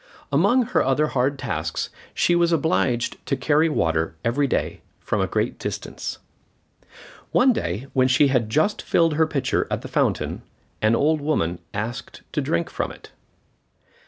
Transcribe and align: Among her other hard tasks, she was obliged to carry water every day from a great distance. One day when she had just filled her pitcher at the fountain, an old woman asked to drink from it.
Among 0.31 0.63
her 0.63 0.81
other 0.83 1.09
hard 1.09 1.37
tasks, 1.37 1.91
she 2.15 2.33
was 2.33 2.51
obliged 2.51 3.23
to 3.27 3.37
carry 3.37 3.69
water 3.69 4.15
every 4.25 4.47
day 4.47 4.81
from 4.99 5.21
a 5.21 5.27
great 5.27 5.59
distance. 5.59 6.17
One 7.31 7.53
day 7.53 7.85
when 7.93 8.07
she 8.07 8.29
had 8.29 8.49
just 8.49 8.81
filled 8.81 9.13
her 9.13 9.27
pitcher 9.27 9.67
at 9.69 9.83
the 9.83 9.87
fountain, 9.87 10.41
an 10.81 10.95
old 10.95 11.21
woman 11.21 11.59
asked 11.71 12.23
to 12.31 12.41
drink 12.41 12.71
from 12.71 12.91
it. 12.91 13.11